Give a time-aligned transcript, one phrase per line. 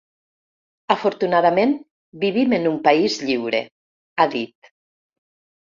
[0.95, 1.75] Afortunadament,
[2.25, 3.63] vivim en un país lliure,
[4.25, 4.75] ha dit.